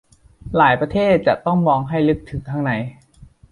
[0.57, 2.71] หลายประเทศ จะต้องมองให้ลึกถึงข้างใน